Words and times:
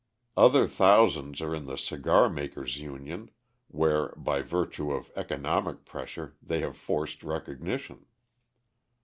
Other 0.35 0.67
thousands 0.67 1.41
are 1.41 1.53
in 1.53 1.67
the 1.67 1.77
cigar 1.77 2.27
makers' 2.27 2.79
union, 2.79 3.29
where, 3.67 4.07
by 4.17 4.41
virtue 4.41 4.89
of 4.91 5.11
economic 5.15 5.85
pressure, 5.85 6.35
they 6.41 6.61
have 6.61 6.75
forced 6.75 7.23
recognition. 7.23 8.07